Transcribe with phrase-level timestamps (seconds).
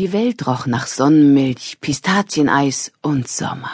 [0.00, 3.70] Die Welt roch nach Sonnenmilch, Pistazieneis und Sommer.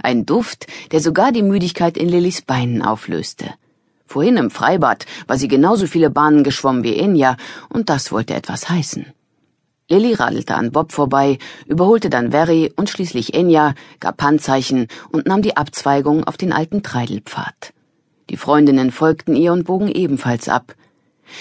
[0.00, 3.46] Ein Duft, der sogar die Müdigkeit in Lillys Beinen auflöste.
[4.06, 7.36] Vorhin im Freibad war sie genauso viele Bahnen geschwommen wie Enya,
[7.70, 9.06] und das wollte etwas heißen.
[9.88, 15.42] Lilly radelte an Bob vorbei, überholte dann Very und schließlich Enya, gab Handzeichen und nahm
[15.42, 17.74] die Abzweigung auf den alten Treidelpfad.
[18.30, 20.76] Die Freundinnen folgten ihr und bogen ebenfalls ab.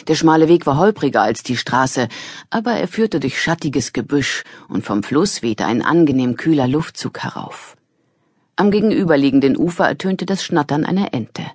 [0.07, 2.07] Der schmale Weg war holpriger als die Straße,
[2.49, 7.75] aber er führte durch schattiges Gebüsch und vom Fluss wehte ein angenehm kühler Luftzug herauf.
[8.55, 11.45] Am gegenüberliegenden Ufer ertönte das Schnattern einer Ente.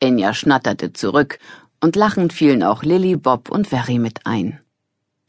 [0.00, 1.38] Enya schnatterte zurück,
[1.80, 4.60] und lachend fielen auch Lilly, Bob und Very mit ein.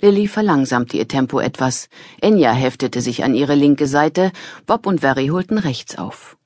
[0.01, 1.89] Lilly verlangsamte ihr Tempo etwas,
[2.21, 4.31] Enya heftete sich an ihre linke Seite,
[4.65, 6.37] Bob und Very holten rechts auf.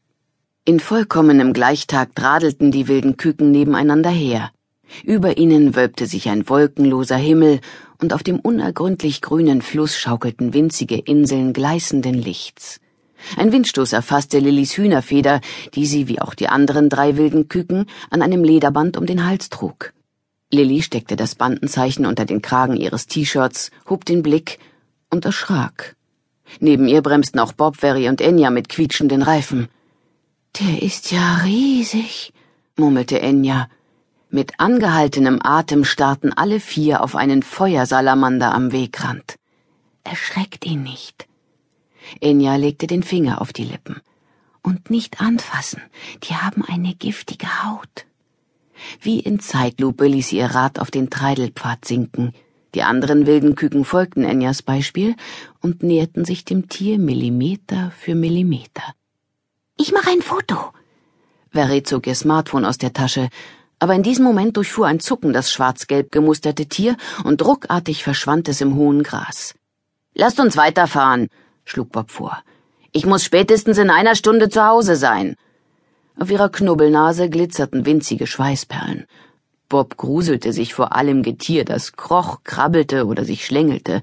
[0.66, 4.52] In vollkommenem Gleichtakt radelten die wilden Küken nebeneinander her.
[5.04, 7.60] Über ihnen wölbte sich ein wolkenloser Himmel,
[8.02, 12.80] und auf dem unergründlich grünen Fluss schaukelten winzige Inseln gleißenden Lichts.
[13.38, 15.42] Ein Windstoß erfasste Lillys Hühnerfeder,
[15.76, 19.50] die sie, wie auch die anderen drei wilden Küken, an einem Lederband um den Hals
[19.50, 19.94] trug.
[20.52, 24.58] Lilly steckte das Bandenzeichen unter den Kragen ihres T-Shirts, hob den Blick
[25.10, 25.96] und erschrak.
[26.60, 29.68] Neben ihr bremsten auch Bob, Very und Enya mit quietschenden Reifen.
[30.60, 32.34] Der ist ja riesig,
[32.76, 33.70] murmelte Enya.
[34.32, 39.38] Mit angehaltenem Atem starrten alle vier auf einen Feuersalamander am Wegrand.
[40.04, 41.28] Erschreckt ihn nicht.
[42.22, 44.02] Enya legte den Finger auf die Lippen.
[44.62, 45.82] Und nicht anfassen,
[46.24, 48.06] die haben eine giftige Haut.
[49.02, 52.34] Wie in Zeitlupe ließ sie ihr Rad auf den Treidelpfad sinken.
[52.76, 55.16] Die anderen wilden Küken folgten Enyas Beispiel
[55.60, 58.84] und näherten sich dem Tier Millimeter für Millimeter.
[59.76, 60.72] Ich mache ein Foto.
[61.52, 63.30] Very zog ihr Smartphone aus der Tasche,
[63.80, 68.62] aber in diesem Moment durchfuhr ein Zucken das schwarz-gelb gemusterte Tier und ruckartig verschwand es
[68.62, 69.56] im hohen Gras.
[70.14, 71.30] Lasst uns weiterfahren,
[71.66, 72.38] schlug Bob vor.
[72.92, 75.36] Ich muss spätestens in einer Stunde zu Hause sein.
[76.20, 79.06] Auf ihrer Knubbelnase glitzerten winzige Schweißperlen.
[79.70, 84.02] Bob gruselte sich vor allem Getier, das kroch, krabbelte oder sich schlängelte,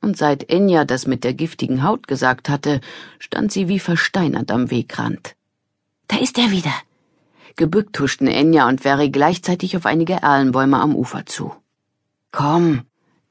[0.00, 2.80] und seit Enya das mit der giftigen Haut gesagt hatte,
[3.18, 5.34] stand sie wie versteinert am Wegrand.
[6.06, 6.72] Da ist er wieder,
[7.58, 11.52] Gebückt huschten Enya und Very gleichzeitig auf einige Erlenbäume am Ufer zu.
[12.30, 12.82] Komm,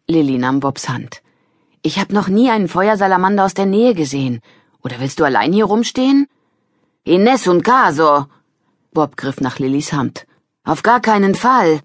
[0.05, 1.21] Lilly nahm Bobs Hand.
[1.81, 4.41] Ich hab noch nie einen Feuersalamander aus der Nähe gesehen.
[4.83, 6.27] Oder willst du allein hier rumstehen?
[7.05, 8.25] Ines und Caso.
[8.91, 10.27] Bob griff nach Lillys Hand.
[10.65, 11.79] Auf gar keinen Fall.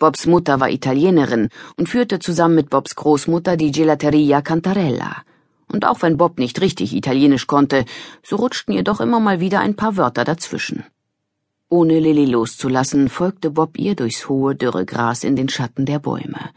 [0.00, 5.22] Bobs Mutter war Italienerin und führte zusammen mit Bobs Großmutter die Gelateria Cantarella.
[5.68, 7.84] Und auch wenn Bob nicht richtig Italienisch konnte,
[8.24, 10.84] so rutschten ihr doch immer mal wieder ein paar Wörter dazwischen.
[11.68, 16.50] Ohne Lilly loszulassen, folgte Bob ihr durchs hohe, dürre Gras in den Schatten der Bäume.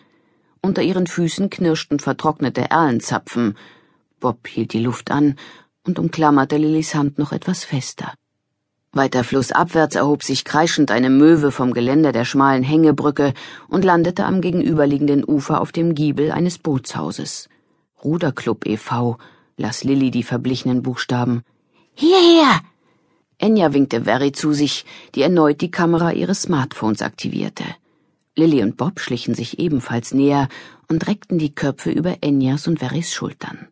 [0.62, 3.58] Unter ihren Füßen knirschten vertrocknete Erlenzapfen.
[4.20, 5.36] Bob hielt die Luft an
[5.84, 8.14] und umklammerte Lillys Hand noch etwas fester.
[8.92, 13.34] Weiter flussabwärts erhob sich kreischend eine Möwe vom Geländer der schmalen Hängebrücke
[13.68, 17.50] und landete am gegenüberliegenden Ufer auf dem Giebel eines Bootshauses.
[18.04, 19.18] Ruderclub e.V.,
[19.58, 21.42] las Lilly die verblichenen Buchstaben.
[21.96, 22.62] Hierher!
[23.40, 24.86] Enya winkte Very zu sich,
[25.16, 27.64] die erneut die Kamera ihres Smartphones aktivierte.
[28.36, 30.50] Lilly und Bob schlichen sich ebenfalls näher
[30.90, 33.70] und reckten die Köpfe über Enyas und Verys Schultern.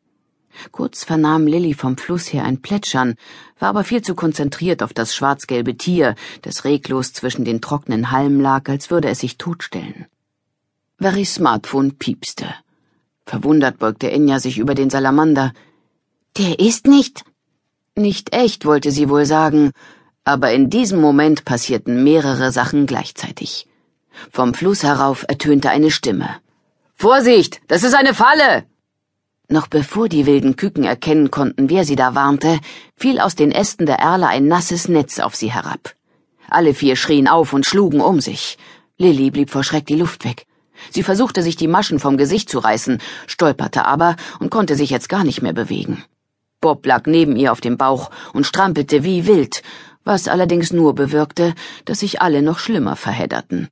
[0.72, 3.16] Kurz vernahm Lilly vom Fluss her ein Plätschern,
[3.59, 8.39] war aber viel zu konzentriert auf das schwarz-gelbe Tier, das reglos zwischen den trockenen Halmen
[8.39, 10.07] lag, als würde es sich totstellen.
[10.97, 12.47] Verys Smartphone piepste.
[13.25, 15.53] Verwundert beugte Enya sich über den Salamander.
[16.38, 17.25] Der ist nicht.
[17.97, 19.72] Nicht echt, wollte sie wohl sagen,
[20.24, 23.68] aber in diesem Moment passierten mehrere Sachen gleichzeitig.
[24.31, 26.30] Vom Fluss herauf ertönte eine Stimme.
[26.94, 28.66] Vorsicht, das ist eine Falle!
[29.50, 32.59] Noch bevor die wilden Küken erkennen konnten, wer sie da warnte,
[32.96, 35.96] fiel aus den Ästen der Erle ein nasses Netz auf sie herab.
[36.50, 38.59] Alle vier schrien auf und schlugen um sich.
[39.00, 40.46] Lilly blieb vor Schreck die Luft weg.
[40.91, 45.09] Sie versuchte sich die Maschen vom Gesicht zu reißen, stolperte aber und konnte sich jetzt
[45.09, 46.03] gar nicht mehr bewegen.
[46.59, 49.62] Bob lag neben ihr auf dem Bauch und strampelte wie wild,
[50.04, 51.54] was allerdings nur bewirkte,
[51.86, 53.70] dass sich alle noch schlimmer verhedderten.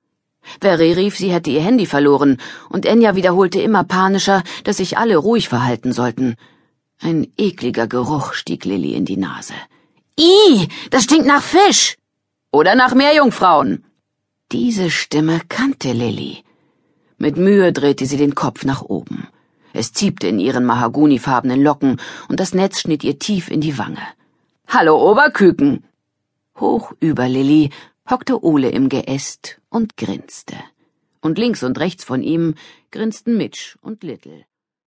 [0.61, 2.37] Very rief, sie hätte ihr Handy verloren,
[2.69, 6.35] und Enya wiederholte immer panischer, dass sich alle ruhig verhalten sollten.
[6.99, 9.55] Ein ekliger Geruch stieg Lilly in die Nase.
[10.19, 11.97] Ih, das stinkt nach Fisch!
[12.51, 13.83] Oder nach Meerjungfrauen!
[14.51, 16.43] Diese Stimme kannte Lilly.
[17.17, 19.27] Mit Mühe drehte sie den Kopf nach oben.
[19.75, 21.99] Es ziebte in ihren mahagonifarbenen Locken,
[22.29, 23.99] und das Netz schnitt ihr tief in die Wange.
[24.69, 25.83] Hallo, Oberküken!
[26.57, 27.71] Hoch über Lilly
[28.09, 30.55] hockte Ole im Geäst und grinste.
[31.19, 32.55] Und links und rechts von ihm
[32.89, 34.45] grinsten Mitch und Little.